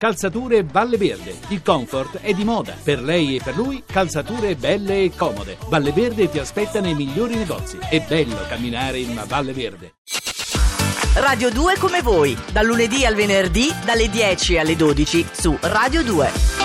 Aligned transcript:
Calzature 0.00 0.64
Valle 0.64 0.96
Verde. 0.96 1.36
Il 1.48 1.60
comfort 1.62 2.20
è 2.20 2.32
di 2.32 2.42
moda. 2.42 2.74
Per 2.82 3.02
lei 3.02 3.36
e 3.36 3.42
per 3.44 3.54
lui, 3.54 3.82
calzature 3.84 4.56
belle 4.56 5.02
e 5.02 5.12
comode. 5.14 5.58
Valle 5.68 5.92
Verde 5.92 6.30
ti 6.30 6.38
aspetta 6.38 6.80
nei 6.80 6.94
migliori 6.94 7.34
negozi. 7.34 7.76
È 7.76 8.00
bello 8.08 8.38
camminare 8.48 8.98
in 8.98 9.10
una 9.10 9.24
Valle 9.24 9.52
Verde. 9.52 9.96
Radio 11.16 11.50
2 11.50 11.74
come 11.76 12.00
voi, 12.00 12.34
dal 12.50 12.64
lunedì 12.64 13.04
al 13.04 13.14
venerdì, 13.14 13.68
dalle 13.84 14.08
10 14.08 14.56
alle 14.56 14.74
12 14.74 15.26
su 15.32 15.54
Radio 15.60 16.02
2. 16.02 16.59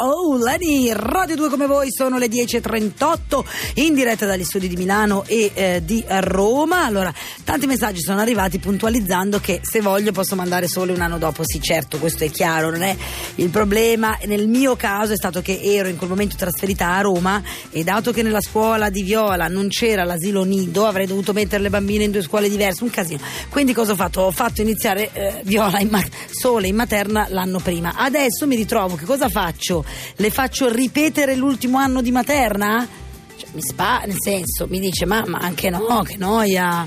Hello 0.00 0.36
Lenny, 0.36 0.92
Radio 0.92 1.34
2 1.34 1.48
come 1.48 1.66
voi, 1.66 1.88
sono 1.90 2.18
le 2.18 2.28
10.38 2.28 3.44
in 3.82 3.94
diretta 3.94 4.26
dagli 4.26 4.44
studi 4.44 4.68
di 4.68 4.76
Milano 4.76 5.24
e 5.26 5.50
eh, 5.52 5.82
di 5.84 6.04
Roma. 6.06 6.84
Allora, 6.84 7.12
tanti 7.42 7.66
messaggi 7.66 8.00
sono 8.00 8.20
arrivati 8.20 8.60
puntualizzando 8.60 9.40
che 9.40 9.58
se 9.60 9.80
voglio 9.80 10.12
posso 10.12 10.36
mandare 10.36 10.68
solo 10.68 10.92
un 10.92 11.00
anno 11.00 11.18
dopo. 11.18 11.42
Sì, 11.44 11.60
certo, 11.60 11.98
questo 11.98 12.22
è 12.22 12.30
chiaro, 12.30 12.70
non 12.70 12.82
è 12.82 12.96
il 13.34 13.48
problema. 13.48 14.16
Nel 14.26 14.46
mio 14.46 14.76
caso 14.76 15.14
è 15.14 15.16
stato 15.16 15.42
che 15.42 15.58
ero 15.60 15.88
in 15.88 15.96
quel 15.96 16.10
momento 16.10 16.36
trasferita 16.36 16.90
a 16.90 17.00
Roma 17.00 17.42
e 17.72 17.82
dato 17.82 18.12
che 18.12 18.22
nella 18.22 18.40
scuola 18.40 18.90
di 18.90 19.02
Viola 19.02 19.48
non 19.48 19.66
c'era 19.66 20.04
l'asilo 20.04 20.44
nido, 20.44 20.86
avrei 20.86 21.06
dovuto 21.06 21.32
mettere 21.32 21.60
le 21.60 21.70
bambine 21.70 22.04
in 22.04 22.12
due 22.12 22.22
scuole 22.22 22.48
diverse, 22.48 22.84
un 22.84 22.90
casino. 22.90 23.20
Quindi 23.48 23.72
cosa 23.72 23.92
ho 23.92 23.96
fatto? 23.96 24.20
Ho 24.20 24.30
fatto 24.30 24.62
iniziare 24.62 25.10
eh, 25.12 25.40
Viola 25.42 25.80
in 25.80 25.88
ma- 25.88 26.04
sole 26.30 26.68
in 26.68 26.76
materna 26.76 27.26
l'anno 27.30 27.58
prima. 27.58 27.94
Adesso 27.96 28.46
mi 28.46 28.54
ritrovo, 28.54 28.94
che 28.94 29.04
cosa 29.04 29.28
faccio? 29.28 29.86
Le 30.16 30.30
faccio 30.30 30.68
ripetere 30.68 31.34
l'ultimo 31.36 31.78
anno 31.78 32.02
di 32.02 32.10
materna? 32.10 32.86
Cioè, 33.36 33.48
mi 33.52 33.62
spa, 33.62 34.02
nel 34.04 34.16
senso, 34.18 34.66
mi 34.68 34.80
dice, 34.80 35.06
mamma, 35.06 35.38
anche 35.38 35.70
no, 35.70 36.02
che 36.02 36.16
noia. 36.16 36.86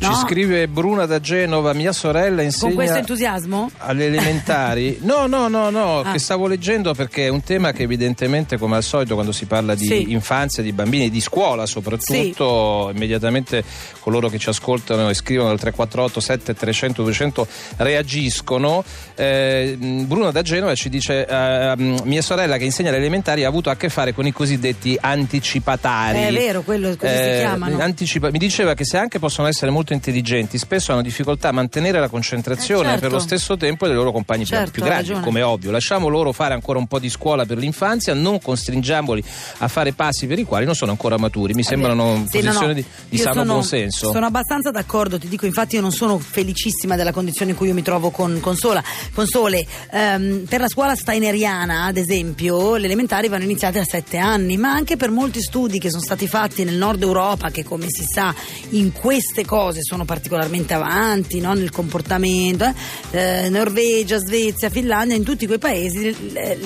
No? 0.00 0.14
Ci 0.14 0.20
scrive 0.26 0.68
Bruna 0.68 1.06
da 1.06 1.20
Genova, 1.20 1.72
mia 1.72 1.92
sorella 1.92 2.42
insegna. 2.42 2.66
Con 2.66 2.74
questo 2.74 2.98
entusiasmo? 2.98 3.70
Alle 3.78 4.06
elementari. 4.06 4.98
No, 5.08 5.26
no, 5.26 5.48
no, 5.48 5.70
no, 5.70 6.00
ah. 6.00 6.12
che 6.12 6.18
stavo 6.18 6.46
leggendo 6.46 6.92
perché 6.92 7.26
è 7.26 7.28
un 7.28 7.42
tema 7.42 7.72
che 7.72 7.84
evidentemente, 7.84 8.58
come 8.58 8.76
al 8.76 8.82
solito, 8.82 9.14
quando 9.14 9.32
si 9.32 9.46
parla 9.46 9.74
di 9.74 9.86
sì. 9.86 10.10
infanzia, 10.10 10.62
di 10.62 10.72
bambini, 10.72 11.08
di 11.08 11.20
scuola 11.20 11.64
soprattutto, 11.64 12.88
sì. 12.88 12.96
immediatamente 12.96 13.64
coloro 14.00 14.28
che 14.28 14.38
ci 14.38 14.50
ascoltano 14.50 15.08
e 15.08 15.14
scrivono 15.14 15.48
al 15.48 15.58
348 15.58 16.20
7300 16.20 17.02
200 17.02 17.46
reagiscono. 17.78 18.84
Eh, 19.14 19.76
Bruna 19.78 20.30
da 20.30 20.42
Genova 20.42 20.74
ci 20.74 20.88
dice: 20.90 21.26
eh, 21.26 21.74
Mia 21.76 22.22
sorella 22.22 22.58
che 22.58 22.64
insegna 22.64 22.90
alle 22.90 22.98
elementari 22.98 23.44
ha 23.44 23.48
avuto 23.48 23.70
a 23.70 23.76
che 23.76 23.88
fare 23.88 24.12
con 24.12 24.26
i 24.26 24.32
cosiddetti 24.32 24.96
anticipatari. 25.00 26.18
È 26.18 26.32
vero, 26.32 26.62
quello 26.62 26.94
così 26.96 27.12
eh, 27.12 27.32
si 27.34 27.38
chiamano. 27.40 27.80
Anticipa- 27.80 28.30
mi 28.30 28.38
diceva 28.38 28.74
che 28.74 28.84
se 28.84 28.98
anche 28.98 29.18
possono 29.18 29.48
essere 29.48 29.70
molto 29.70 29.87
molto 29.88 29.92
intelligenti 29.94 30.58
spesso 30.58 30.92
hanno 30.92 31.02
difficoltà 31.02 31.48
a 31.48 31.52
mantenere 31.52 32.00
la 32.00 32.08
concentrazione 32.08 32.88
eh 32.88 32.90
certo. 32.92 33.00
per 33.00 33.12
lo 33.12 33.18
stesso 33.18 33.56
tempo 33.56 33.86
dei 33.86 33.94
loro 33.94 34.12
compagni 34.12 34.44
certo, 34.44 34.70
più 34.72 34.82
grandi, 34.82 35.12
come 35.20 35.42
ovvio. 35.42 35.70
Lasciamo 35.70 36.08
loro 36.08 36.32
fare 36.32 36.54
ancora 36.54 36.78
un 36.78 36.86
po' 36.86 36.98
di 36.98 37.08
scuola 37.08 37.46
per 37.46 37.58
l'infanzia, 37.58 38.14
non 38.14 38.40
costringiamoli 38.40 39.22
a 39.58 39.68
fare 39.68 39.92
passi 39.92 40.26
per 40.26 40.38
i 40.38 40.44
quali 40.44 40.64
non 40.66 40.74
sono 40.74 40.90
ancora 40.90 41.16
maturi. 41.16 41.54
Mi 41.54 41.60
eh 41.60 41.64
sembrano 41.64 42.24
sì, 42.28 42.40
posizioni 42.40 42.58
no, 42.60 42.66
no. 42.66 42.72
di, 42.74 42.84
di 43.08 43.18
sano 43.18 43.34
sono, 43.34 43.52
buonsenso. 43.52 44.12
Sono 44.12 44.26
abbastanza 44.26 44.70
d'accordo, 44.70 45.18
ti 45.18 45.28
dico, 45.28 45.46
infatti 45.46 45.76
io 45.76 45.80
non 45.80 45.92
sono 45.92 46.18
felicissima 46.18 46.96
della 46.96 47.12
condizione 47.12 47.52
in 47.52 47.56
cui 47.56 47.68
io 47.68 47.74
mi 47.74 47.82
trovo 47.82 48.10
con, 48.10 48.38
con 48.40 48.56
Sola. 48.56 48.82
Con 49.14 49.26
Sole, 49.26 49.66
um, 49.92 50.44
per 50.48 50.60
la 50.60 50.68
scuola 50.68 50.94
steineriana, 50.94 51.84
ad 51.84 51.96
esempio, 51.96 52.76
le 52.76 52.86
elementari 52.86 53.28
vanno 53.28 53.44
iniziate 53.44 53.78
a 53.78 53.84
sette 53.84 54.18
anni, 54.18 54.56
ma 54.56 54.70
anche 54.70 54.96
per 54.96 55.10
molti 55.10 55.40
studi 55.40 55.78
che 55.78 55.90
sono 55.90 56.02
stati 56.02 56.26
fatti 56.26 56.64
nel 56.64 56.76
nord 56.76 57.02
Europa, 57.02 57.50
che 57.50 57.64
come 57.64 57.86
si 57.88 58.04
sa 58.04 58.34
in 58.70 58.92
queste 58.92 59.44
cose 59.44 59.77
sono 59.82 60.04
particolarmente 60.04 60.74
avanti 60.74 61.40
no? 61.40 61.54
nel 61.54 61.70
comportamento, 61.70 62.64
eh? 62.64 63.44
Eh, 63.44 63.48
Norvegia, 63.48 64.18
Svezia, 64.18 64.70
Finlandia, 64.70 65.16
in 65.16 65.24
tutti 65.24 65.46
quei 65.46 65.58
paesi 65.58 66.14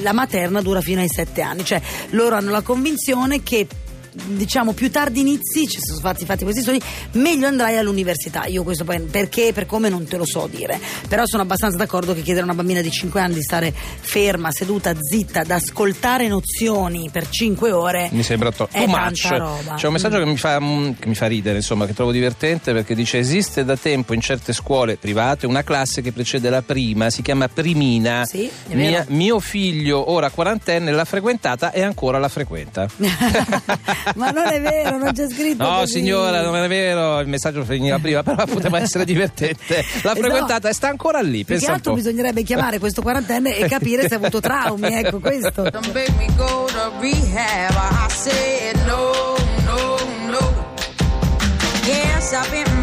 la 0.03 0.13
materna 0.13 0.61
dura 0.61 0.81
fino 0.81 1.01
ai 1.01 1.09
sette 1.09 1.43
anni, 1.43 1.65
cioè 1.65 1.81
loro 2.11 2.37
hanno 2.37 2.51
la 2.51 2.63
convinzione 2.63 3.43
che 3.43 3.67
diciamo 4.13 4.73
più 4.73 4.91
tardi 4.91 5.21
inizi, 5.21 5.67
ci 5.67 5.79
sono 5.81 5.99
stati 5.99 6.25
fatti 6.25 6.45
questi 6.45 6.63
studi, 6.63 6.81
meglio 7.13 7.47
andrai 7.47 7.77
all'università. 7.79 8.45
Io 8.47 8.63
questo 8.63 8.85
poi 8.85 9.01
perché 9.01 9.53
per 9.53 9.67
come 9.67 9.89
non 9.89 10.05
te 10.05 10.17
lo 10.17 10.27
so 10.27 10.49
dire. 10.51 10.79
Però 11.09 11.27
sono 11.27 11.43
abbastanza 11.43 11.77
d'accordo 11.77 12.15
che 12.15 12.23
chiedere 12.23 12.43
a 12.43 12.45
una 12.45 12.55
bambina 12.55 12.81
di 12.81 12.91
5 12.91 13.21
anni 13.21 13.35
di 13.35 13.43
stare 13.43 13.73
ferma, 13.73 14.51
seduta, 14.51 14.95
zitta, 14.99 15.41
ad 15.41 15.51
ascoltare 15.51 16.29
nozioni 16.29 17.09
per 17.11 17.29
5 17.29 17.73
ore. 17.73 18.09
Mi 18.13 18.23
sembra 18.23 18.51
to- 18.53 18.69
too 18.71 18.87
much. 18.87 19.29
C'è 19.77 19.87
un 19.87 19.93
messaggio 19.93 20.19
mm. 20.19 20.23
che, 20.23 20.31
mi 20.31 20.37
fa, 20.37 20.61
mm, 20.61 20.91
che 20.99 21.09
mi 21.09 21.15
fa 21.15 21.27
ridere, 21.27 21.57
insomma, 21.57 21.87
che 21.87 21.95
trovo 21.95 22.13
divertente 22.13 22.73
perché 22.73 22.95
dice 22.95 23.19
esiste 23.19 23.65
da 23.65 23.77
tempo 23.77 24.15
in 24.15 24.21
certe 24.21 24.53
scuole 24.53 24.97
private 24.97 25.47
una 25.47 25.63
classe 25.63 26.03
che 26.03 26.13
precede 26.13 26.51
la 26.51 26.63
prima, 26.63 27.11
si 27.11 27.23
chiama 27.23 27.49
primina. 27.49 28.25
Sì, 28.25 28.51
Mia, 28.69 29.05
mio 29.09 29.41
figlio, 29.41 30.11
ora 30.11 30.31
quarantenne, 30.31 30.91
l'ha 30.91 31.05
frequentata 31.05 31.73
e 31.73 31.83
ancora 31.83 32.19
la 32.19 32.29
frequenta. 32.29 32.89
Ma 34.17 34.31
non 34.31 34.47
è 34.47 34.61
vero, 34.61 34.99
non 34.99 35.13
c'è 35.13 35.29
scritto. 35.29 35.63
No, 35.63 35.79
così. 35.79 35.93
signora, 35.93 36.43
non 36.43 36.57
è 36.57 36.69
vero. 36.69 37.21
Il 37.21 37.29
messaggio 37.29 37.65
finiva 37.65 37.99
prima, 37.99 38.23
però 38.23 38.45
poteva 38.47 38.81
essere 38.81 39.05
divertente. 39.05 39.85
L'ha 40.03 40.15
frequentata 40.15 40.69
e 40.69 40.73
sta 40.73 40.89
ancora 40.89 41.21
lì. 41.21 41.45
Più 41.45 41.59
che 41.59 41.67
altro 41.67 41.95
bisognerebbe 41.95 42.43
chiamare 42.43 42.79
questo 42.79 43.03
quarantenne 43.03 43.57
e 43.57 43.69
capire 43.69 44.09
se 44.09 44.15
ha 44.15 44.19
avuto 44.19 44.41
traumi. 44.41 44.93
Ecco 44.93 45.19
questo. 45.19 45.63
Don't 45.71 45.93
make 45.93 46.13
me 46.19 46.29
go 46.37 46.67
to 46.67 46.93
rehab. 47.01 47.75
I 47.75 48.09
said 48.11 48.77
no, 48.87 49.37
no, 49.65 49.97
no. 50.31 50.71
Yes, 51.85 52.33
I've 52.33 52.51
been 52.51 52.82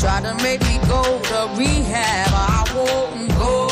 Try 0.00 0.20
to 0.20 0.34
make 0.44 0.60
me 0.62 0.78
go 0.86 1.02
to 1.02 1.50
rehab. 1.58 2.30
I 2.32 2.64
won't 2.76 3.28
go, 3.36 3.67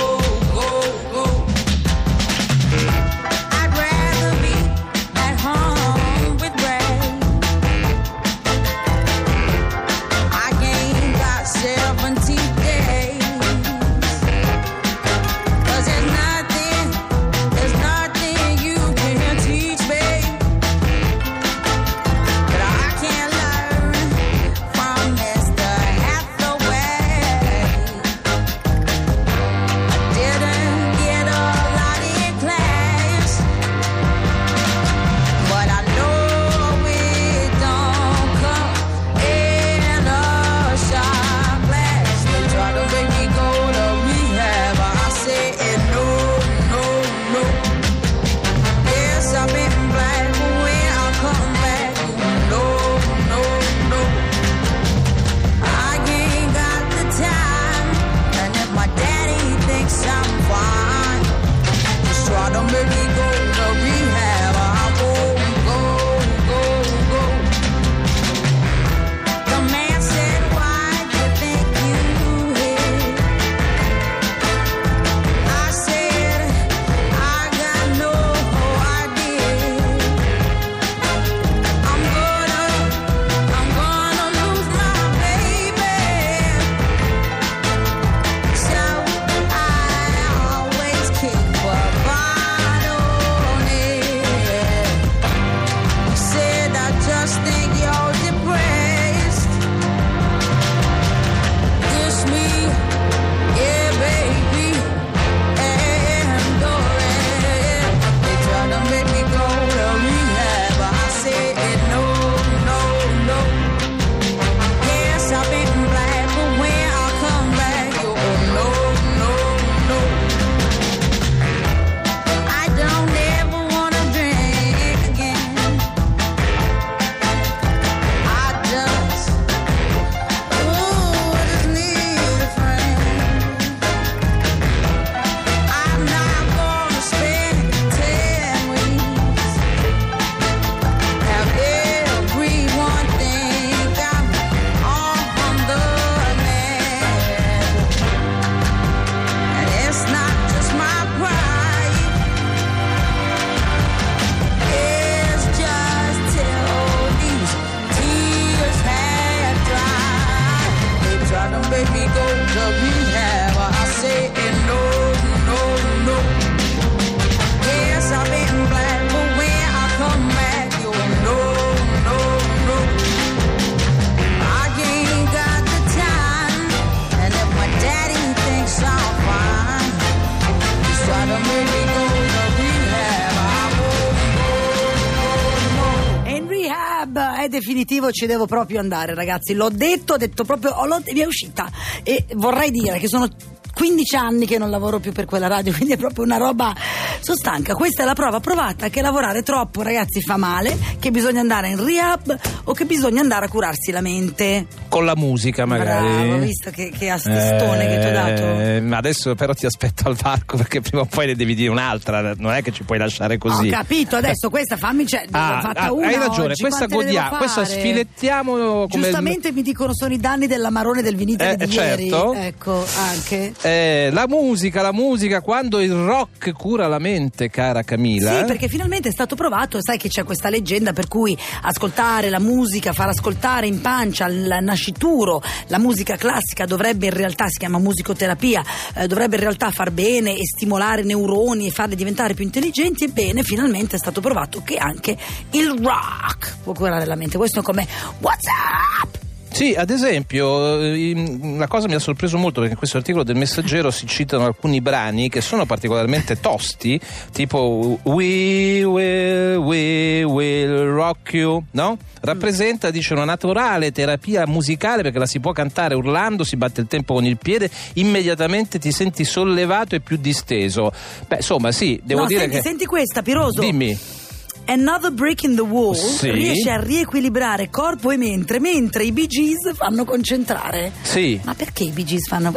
è 187.13 187.49
definitivo, 187.49 188.11
ci 188.11 188.27
devo 188.27 188.47
proprio 188.47 188.81
andare, 188.81 189.15
ragazzi. 189.15 189.55
L'ho 189.55 189.71
detto, 189.71 190.15
ho 190.15 190.17
detto 190.17 190.45
proprio, 190.45 190.71
ho, 190.73 190.87
mi 190.87 191.21
è 191.21 191.27
uscita. 191.27 191.71
E 192.03 192.25
vorrei 192.35 192.71
dire 192.71 192.99
che 192.99 193.09
sono 193.09 193.29
15 193.77 194.17
anni 194.17 194.47
che 194.47 194.57
non 194.57 194.71
lavoro 194.71 195.01
più 195.01 195.13
per 195.13 195.27
quella 195.27 195.49
radio, 195.49 195.71
quindi 195.77 195.93
è 195.93 195.97
proprio 195.99 196.25
una 196.25 196.39
roba. 196.39 196.75
Sono 197.21 197.37
stanca. 197.37 197.75
Questa 197.75 198.03
è 198.03 198.07
la 198.07 198.15
prova 198.15 198.41
provata 198.41 198.89
che 198.89 199.03
lavorare 199.03 199.43
troppo, 199.43 199.83
ragazzi, 199.83 200.23
fa 200.23 200.39
male, 200.39 200.75
che 200.99 201.11
bisogna 201.11 201.41
andare 201.41 201.69
in 201.69 201.85
rehab 201.85 202.39
o 202.65 202.73
che 202.73 202.87
bisogna 202.87 203.21
andare 203.21 203.45
a 203.45 203.49
curarsi 203.51 203.91
la 203.91 204.01
mente. 204.01 204.67
Con 204.89 205.05
la 205.05 205.15
musica, 205.15 205.67
magari. 205.67 206.07
Bravo, 206.07 206.39
visto 206.39 206.71
che, 206.71 206.91
che 206.91 207.11
assistone 207.11 207.85
eh, 207.85 207.89
che 207.89 208.01
ti 208.01 208.07
ho 208.07 208.13
dato. 208.13 208.43
Eh, 208.43 208.83
adesso 208.93 209.35
però 209.35 209.53
ti 209.53 209.67
aspetto 209.67 210.09
al 210.09 210.15
varco 210.15 210.57
perché 210.57 210.81
prima 210.81 211.03
o 211.03 211.07
poi 211.07 211.27
ne 211.27 211.35
devi 211.35 211.55
dire 211.55 211.69
un'altra, 211.69 212.33
non 212.37 212.53
è 212.53 212.63
che 212.63 212.73
ci 212.73 212.83
puoi 212.83 212.97
lasciare 212.97 213.37
così. 213.37 213.69
Ho 213.69 213.71
capito, 213.71 214.17
adesso 214.17 214.49
questa 214.49 214.79
fammi. 214.79 215.07
Cioè, 215.07 215.27
ah, 215.33 215.61
fatta 215.61 215.81
ah, 215.83 215.93
una 215.93 216.07
hai 216.07 216.17
ragione, 216.17 216.53
oggi, 216.53 216.63
questa 216.63 216.87
godiamo, 216.87 217.37
questa 217.37 217.65
sfilettiamo. 217.67 218.53
Come... 218.53 218.87
Giustamente 218.89 219.53
mi 219.53 219.61
dicono 219.61 219.95
sono 219.95 220.15
i 220.15 220.19
danni 220.19 220.47
dell'amarone 220.47 221.03
del 221.03 221.17
vinitore 221.17 221.53
eh, 221.53 221.57
di 221.57 221.71
certo. 221.71 222.33
ieri. 222.33 222.47
Ecco, 222.47 222.85
anche. 223.07 223.53
Eh, 223.67 224.11
la 224.13 224.29
musica, 224.29 224.81
la 224.81 224.93
musica, 224.93 225.41
quando 225.41 225.81
il 225.81 225.93
rock 225.93 226.53
cura 226.53 226.87
la 226.87 227.01
mente, 227.01 227.51
cara 227.51 227.83
Camila. 227.83 228.39
Sì, 228.39 228.45
perché 228.45 228.69
finalmente 228.69 229.09
è 229.09 229.13
stato 229.13 229.35
provato, 229.35 229.79
sai 229.81 229.99
che 229.99 230.09
c'è 230.09 230.23
questa 230.23 230.49
leggenda 230.49 230.93
per 230.93 231.09
cui 231.09 231.37
ascoltare 231.63 232.31
la 232.31 232.39
musica, 232.39 232.93
far 232.93 233.09
ascoltare 233.09 233.67
in 233.67 233.81
pancia 233.81 234.25
al 234.25 234.59
nascituro 234.61 235.43
la 235.67 235.79
musica 235.79 236.15
classica 236.15 236.65
dovrebbe 236.65 237.07
in 237.07 237.13
realtà, 237.13 237.49
si 237.49 237.59
chiama 237.59 237.79
musicoterapia, 237.79 238.63
eh, 238.95 239.07
dovrebbe 239.09 239.35
in 239.35 239.43
realtà 239.43 239.71
far 239.73 239.91
bene 239.91 240.37
e 240.37 240.45
stimolare 240.45 241.03
i 241.03 241.07
neuroni 241.07 241.67
e 241.67 241.71
farli 241.71 241.97
diventare 241.97 242.35
più 242.35 242.45
intelligenti. 242.45 243.05
Ebbene, 243.05 243.43
finalmente 243.43 243.97
è 243.97 243.99
stato 243.99 244.21
provato 244.21 244.63
che 244.63 244.77
anche 244.77 245.17
il 245.51 245.77
rock 245.83 246.59
può 246.63 246.73
curare 246.73 247.05
la 247.05 247.17
mente. 247.17 247.37
Questo 247.37 247.63
come 247.63 247.85
What's 248.21 248.47
up? 248.47 249.26
Sì, 249.57 249.73
ad 249.73 249.89
esempio, 249.89 250.77
la 250.77 251.65
eh, 251.65 251.67
cosa 251.67 251.89
mi 251.89 251.95
ha 251.95 251.99
sorpreso 251.99 252.37
molto 252.37 252.61
perché 252.61 252.75
in 252.75 252.79
questo 252.79 252.99
articolo 252.99 253.25
del 253.25 253.37
Messaggero 253.37 253.91
si 253.91 254.07
citano 254.07 254.45
alcuni 254.45 254.83
brani 254.83 255.31
che 255.31 255.41
sono 255.41 255.65
particolarmente 255.65 256.39
tosti, 256.41 257.01
tipo 257.33 257.99
We 258.03 258.85
will, 258.85 259.57
we 259.57 260.25
will 260.25 260.91
rock 260.91 261.33
you, 261.33 261.65
no? 261.71 261.97
Rappresenta, 262.21 262.91
dice, 262.91 263.15
una 263.15 263.25
naturale 263.25 263.93
terapia 263.93 264.47
musicale 264.47 265.01
perché 265.01 265.19
la 265.19 265.25
si 265.25 265.41
può 265.41 265.53
cantare 265.53 265.95
urlando, 265.95 266.45
si 266.45 266.57
batte 266.57 266.83
il 266.83 266.87
tempo 266.87 267.15
con 267.15 267.25
il 267.25 267.39
piede, 267.39 267.71
immediatamente 267.95 268.79
ti 268.79 268.93
senti 268.93 269.25
sollevato 269.25 269.95
e 269.95 270.01
più 270.01 270.19
disteso. 270.19 270.93
Beh, 271.27 271.37
insomma, 271.37 271.73
sì, 271.73 271.99
devo 272.05 272.21
no, 272.21 272.27
dire 272.27 272.41
senti, 272.41 272.57
che... 272.57 272.63
Senti 272.63 272.85
questa, 272.85 273.23
Piroso. 273.23 273.61
Dimmi. 273.61 274.25
Another 274.69 275.13
Break 275.13 275.45
in 275.45 275.55
the 275.55 275.63
Wall 275.63 275.95
sì. 275.95 276.31
riesce 276.31 276.71
a 276.71 276.81
riequilibrare 276.81 277.71
corpo 277.71 278.11
e 278.11 278.17
mente 278.17 278.59
mentre 278.59 279.05
i 279.05 279.13
Bee 279.13 279.27
Gees 279.29 279.75
fanno 279.75 280.05
concentrare. 280.05 280.93
Sì. 281.03 281.41
Ma 281.45 281.55
perché 281.55 281.85
i 281.85 281.91
Bee 281.91 282.05
Gees 282.05 282.27
fanno... 282.27 282.53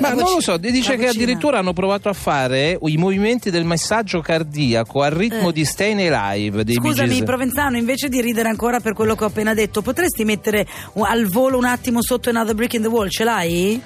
Ma 0.00 0.14
non 0.14 0.32
lo 0.32 0.40
so, 0.40 0.56
dice 0.56 0.96
che 0.96 1.08
addirittura 1.08 1.58
hanno 1.58 1.74
provato 1.74 2.08
a 2.08 2.14
fare 2.14 2.78
i 2.80 2.96
movimenti 2.96 3.50
del 3.50 3.64
messaggio 3.64 4.20
cardiaco 4.20 5.02
al 5.02 5.10
ritmo 5.10 5.50
eh. 5.50 5.52
di 5.52 5.64
Stay 5.66 6.08
Alive 6.08 6.64
dei 6.64 6.76
Scusami, 6.76 7.22
Provenzano, 7.22 7.76
invece 7.76 8.08
di 8.08 8.22
ridere 8.22 8.48
ancora 8.48 8.80
per 8.80 8.94
quello 8.94 9.14
che 9.14 9.24
ho 9.24 9.26
appena 9.26 9.52
detto, 9.52 9.82
potresti 9.82 10.24
mettere 10.24 10.66
al 10.94 11.26
volo 11.26 11.58
un 11.58 11.66
attimo 11.66 12.02
sotto 12.02 12.30
Another 12.30 12.54
Break 12.54 12.72
in 12.74 12.82
the 12.82 12.88
Wall? 12.88 13.08
Ce 13.08 13.24
l'hai? 13.24 13.80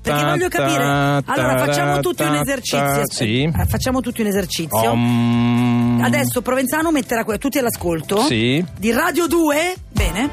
Perché 0.00 0.24
voglio 0.24 0.48
capire. 0.48 0.82
Allora, 0.84 1.58
facciamo 1.64 2.00
tutti 2.00 2.22
un 2.22 2.34
esercizio. 2.34 3.02
Sì. 3.10 3.50
Facciamo 3.66 4.00
tutti 4.00 4.20
un 4.20 4.26
esercizio. 4.28 4.92
Adesso 6.04 6.42
Provenzano 6.42 6.90
metterà 6.90 7.24
tutti 7.38 7.58
all'ascolto. 7.58 8.22
Sì. 8.22 8.64
Di 8.78 8.92
Radio 8.92 9.26
2. 9.26 9.74
Bene. 9.90 10.30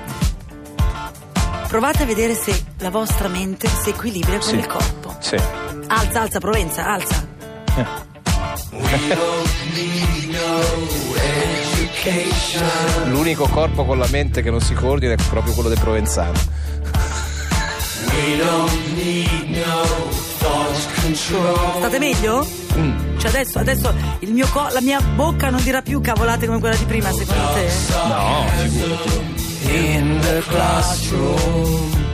Provate 1.68 2.04
a 2.04 2.06
vedere 2.06 2.36
se 2.36 2.64
la 2.80 2.90
vostra 2.90 3.28
mente 3.28 3.68
si 3.68 3.90
equilibra 3.90 4.38
con 4.38 4.50
sì. 4.50 4.56
il 4.56 4.68
corpo. 4.68 5.16
Sì. 5.20 5.36
Alza, 5.88 6.22
alza, 6.22 6.40
Provenza, 6.40 6.86
alza. 6.86 7.28
L'unico 13.08 13.48
corpo 13.48 13.84
con 13.84 13.98
la 13.98 14.08
mente 14.12 14.42
che 14.42 14.52
non 14.52 14.62
si 14.62 14.74
coordina 14.74 15.14
è 15.14 15.18
proprio 15.30 15.54
quello 15.54 15.70
del 15.70 15.80
Provenzano. 15.80 16.40
State 21.78 22.00
meglio? 22.00 22.46
Mm. 22.78 23.18
Cioè 23.18 23.30
adesso, 23.30 23.60
adesso 23.60 23.94
co- 24.52 24.68
la 24.72 24.82
mia 24.82 25.00
bocca 25.02 25.50
non 25.50 25.62
dirà 25.64 25.82
più 25.82 26.02
cavolate 26.02 26.46
come 26.46 26.60
quella 26.60 26.76
di 26.76 26.86
prima, 26.86 27.12
secondo 27.12 27.54
te? 27.54 27.70
No, 28.08 28.46
figurati. 28.58 29.34
In 29.68 30.20
the 30.22 30.44
classroom. 30.48 32.05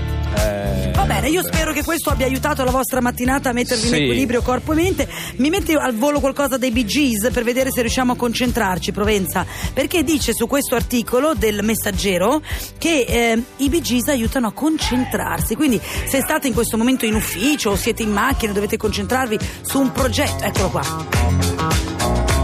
Va 1.02 1.08
bene, 1.08 1.30
io 1.30 1.42
spero 1.42 1.74
che 1.74 1.84
questo 1.84 2.12
abbia 2.12 2.28
aiutato 2.28 2.64
la 2.64 2.70
vostra 2.70 3.02
mattinata 3.02 3.50
a 3.50 3.54
mettervi 3.54 3.88
sì. 3.88 3.96
in 3.96 4.04
equilibrio 4.04 4.44
corpo 4.44 4.74
e 4.74 4.76
mente. 4.76 5.10
Mi 5.38 5.50
metti 5.50 5.74
al 5.74 5.96
volo 5.96 6.20
qualcosa 6.20 6.58
dei 6.58 6.70
Bee 6.70 6.86
Gees 6.86 7.32
per 7.34 7.44
vedere 7.44 7.72
se 7.72 7.82
riusciamo 7.82 8.12
a 8.12 8.16
concentrarci, 8.16 8.92
Provenza. 8.92 9.44
Perché 9.74 10.04
dice 10.04 10.32
su 10.32 10.46
questo 10.46 10.76
articolo 10.76 11.34
del 11.34 11.64
messaggero 11.64 12.44
che 12.78 13.06
eh, 13.08 13.44
i 13.58 13.70
Bee 13.70 13.82
Gees 13.82 14.10
aiutano 14.10 14.46
a 14.46 14.52
concentrarsi. 14.52 15.56
Quindi 15.56 15.82
se 15.82 16.22
state 16.22 16.48
in 16.48 16.54
questo 16.54 16.78
momento 16.78 17.08
in 17.08 17.16
ufficio 17.16 17.72
o 17.72 17.76
siete 17.76 18.04
in 18.04 18.12
macchina 18.12 18.52
dovete 18.52 18.78
concentrarvi 18.78 19.40
su 19.64 19.80
un 19.80 19.92
progetto, 19.92 20.44
eccolo 20.44 20.70
qua. 20.70 20.84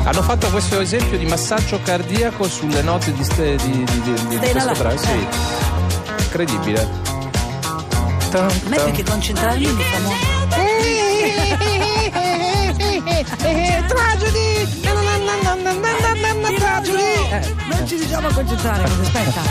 Hanno 0.03 0.21
fatto 0.23 0.47
questo 0.47 0.79
esempio 0.79 1.19
di 1.19 1.27
massaggio 1.27 1.79
cardiaco 1.83 2.49
sulle 2.49 2.81
note 2.81 3.13
di, 3.13 3.23
ste, 3.23 3.55
di, 3.57 3.71
di, 3.83 4.01
di, 4.01 4.27
di 4.29 4.49
questo 4.49 4.71
brano. 4.71 4.97
Sì. 4.97 5.11
Eh. 5.11 6.23
Incredibile. 6.23 7.06
A 8.37 8.51
me 8.67 8.77
più 8.77 8.91
che 8.91 9.03
concentrarmi 9.03 9.65
mi 9.65 9.83
fa 9.83 9.97
Tragedy! 13.87 14.67
Tragedy! 16.55 17.29
Non 17.67 17.87
ci 17.87 17.95
riusciamo 17.95 18.27
a 18.27 18.33
concentrare, 18.33 18.83
aspetta. 18.83 19.41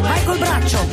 Vai 0.00 0.24
col 0.24 0.38
braccio! 0.38 0.86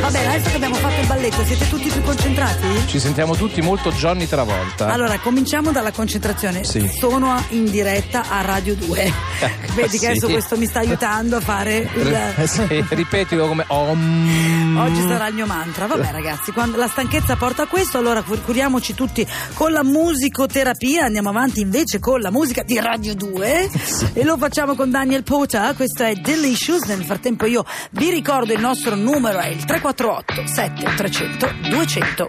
Va 0.00 0.10
bene, 0.10 0.26
adesso 0.28 0.50
che 0.50 0.56
abbiamo 0.56 0.74
fatto 0.76 1.00
il 1.00 1.06
balletto, 1.26 1.44
siete 1.44 1.68
tutti 1.68 1.88
più 1.88 2.02
concentrati? 2.02 2.86
Ci 2.86 3.00
sentiamo 3.00 3.34
tutti 3.34 3.60
molto 3.60 3.90
Johnny 3.90 4.26
Travolta. 4.26 4.88
Allora, 4.88 5.18
cominciamo 5.18 5.72
dalla 5.72 5.90
concentrazione. 5.90 6.64
Sì. 6.64 6.88
Sono 6.98 7.42
in 7.50 7.64
diretta 7.64 8.28
a 8.28 8.42
Radio 8.42 8.74
2. 8.76 9.12
Vedi 9.74 9.98
che 9.98 10.06
adesso 10.06 10.28
questo 10.28 10.56
mi 10.56 10.66
sta 10.66 10.80
aiutando 10.80 11.36
a 11.36 11.40
fare 11.40 11.88
il. 11.94 12.14
Eh, 12.36 12.46
sì, 12.46 12.84
ripetilo 12.90 13.48
come 13.48 13.64
om. 13.68 14.76
Oggi 14.78 15.00
sarà 15.00 15.28
il 15.28 15.34
mio 15.34 15.46
mantra. 15.46 15.86
Vabbè, 15.86 16.10
ragazzi, 16.12 16.52
quando 16.52 16.76
la 16.76 16.88
stanchezza 16.88 17.36
porta 17.36 17.62
a 17.62 17.66
questo, 17.66 17.98
allora 17.98 18.22
curiamoci 18.22 18.94
tutti 18.94 19.26
con 19.54 19.72
la 19.72 19.82
musicoterapia. 19.82 21.04
Andiamo 21.04 21.30
avanti 21.30 21.60
invece 21.60 21.98
con 21.98 22.20
la 22.20 22.30
musica 22.30 22.62
di 22.62 22.78
Radio 22.78 23.14
2 23.14 23.70
sì. 23.72 24.10
e 24.12 24.24
lo 24.24 24.36
facciamo 24.36 24.74
con 24.74 24.90
Daniel 24.90 25.22
Pota. 25.22 25.72
Questo 25.74 26.04
è 26.04 26.14
Delicious. 26.14 26.84
Nel 26.84 27.04
frattempo, 27.04 27.46
io 27.46 27.64
vi 27.92 28.10
ricordo 28.10 28.52
il 28.52 28.60
nostro 28.60 28.94
numero 28.94 29.38
è 29.38 29.48
il 29.48 29.64
3 29.64 29.80
348 29.80 30.46
7300 30.46 31.15
200 31.16 32.28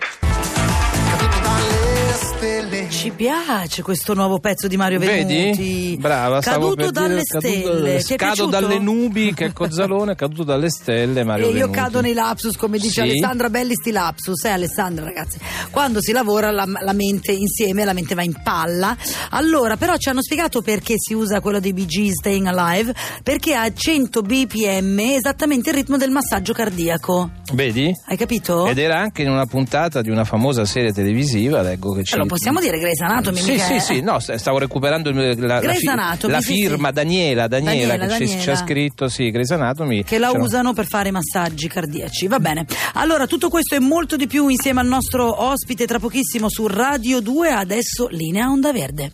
ci 2.98 3.12
piace 3.12 3.84
questo 3.84 4.16
nuovo 4.16 4.39
pezzo 4.39 4.68
di 4.68 4.75
Mario 4.75 4.98
Venuti. 4.98 5.36
Vedi? 5.36 5.98
Brava, 6.00 6.42
caduto 6.42 6.89
dalle 6.89 7.22
dire, 7.22 7.39
stelle. 7.39 8.01
Caduto, 8.01 8.16
cado 8.16 8.46
dalle 8.48 8.80
nubi, 8.80 9.36
che 9.36 9.54
Cozzalone, 9.54 10.16
caduto 10.18 10.44
dalle 10.44 10.72
stelle 10.72 11.24
Mario 11.24 11.46
E 11.46 11.50
io 11.50 11.54
Venuti. 11.54 11.77
cado 11.77 12.01
nei 12.01 12.13
lapsus, 12.13 12.58
come 12.58 12.80
dice 12.80 12.94
sì. 12.94 13.00
Alessandra 13.01 13.51
Belli, 13.51 13.75
sti 13.75 13.92
lapsus, 13.92 14.44
eh 14.46 14.50
Alessandra 14.50 15.06
ragazzi. 15.06 15.38
Quando 15.70 16.01
si 16.01 16.12
lavora 16.12 16.50
la, 16.50 16.66
la, 16.66 16.94
mente 16.94 17.34
insieme, 17.34 17.86
la 17.86 17.94
mente 17.94 18.16
va 18.16 18.24
in 18.24 18.34
palla. 18.42 18.98
Allora, 19.30 19.77
però 19.77 19.96
ci 19.98 20.10
hanno 20.10 20.24
spiegato 20.24 20.63
perché 20.63 20.96
si 20.98 21.13
usa 21.13 21.39
quello 21.39 21.60
dei 21.60 21.74
BG 21.74 22.10
Staying 22.10 22.48
Alive, 22.48 22.96
perché 23.22 23.54
ha 23.54 23.72
100 23.72 24.24
bpm 24.24 25.00
esattamente 25.00 25.70
il 25.70 25.75
ritmo 25.75 25.98
del 25.98 26.10
massaggio 26.10 26.51
cardiaco. 26.51 27.30
Vedi? 27.54 27.94
Hai 28.08 28.18
capito? 28.18 28.66
Ed 28.66 28.80
era 28.80 28.98
anche 28.98 29.22
in 29.22 29.30
una 29.30 29.46
puntata 29.46 30.01
di 30.01 30.10
una 30.10 30.24
famosa 30.24 30.66
serie 30.66 30.92
televisiva, 30.92 31.62
leggo 31.62 31.94
che 31.94 32.01
c'è. 32.01 32.16
Allora, 32.16 32.30
possiamo 32.30 32.60
dire 32.60 32.80
Grey's 32.88 33.01
Anatomy? 33.01 33.41
Sì, 33.41 33.60
sì, 33.60 33.79
sì, 33.79 34.00
no, 34.01 34.20
stavo 34.20 34.60
recuperando 34.60 35.12
la, 35.12 35.34
la, 35.36 35.74
Anatomy, 35.91 36.34
la 36.34 36.39
firma 36.39 36.88
sì. 36.88 36.94
Daniela, 36.94 37.48
Daniela, 37.48 37.98
Daniela, 37.98 38.17
che 38.17 38.25
Daniela. 38.25 38.44
c'è 38.44 38.56
scritto, 38.56 39.10
sì, 39.10 39.29
Grey's 39.29 39.51
Anatomy. 39.51 40.03
Che 40.03 40.17
la 40.17 40.32
usano 40.32 40.74
per 40.74 40.86
fare 40.86 41.12
massaggi 41.12 41.67
cardiaci, 41.67 42.27
va 42.27 42.39
bene. 42.39 42.65
Allora, 42.94 43.27
tutto 43.27 43.50
questo 43.50 43.75
e 43.75 43.79
molto 43.79 44.15
di 44.15 44.27
più 44.27 44.48
insieme 44.48 44.79
al 44.79 44.88
nostro 44.88 45.44
ospite 45.44 45.86
tra 45.86 46.00
pochissimo 46.00 46.50
su 46.50 46.65
Radio 46.67 47.20
2, 47.20 47.50
adesso 47.50 48.08
linea 48.08 48.48
Onda 48.48 48.72
Verde. 48.72 49.12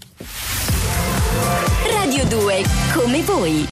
Radio 1.92 2.26
2, 2.26 2.64
come 2.94 3.22
voi. 3.24 3.62